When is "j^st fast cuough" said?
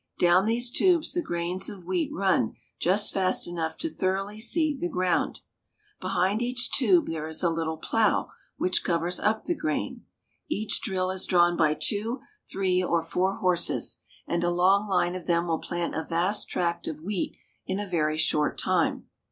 2.95-3.75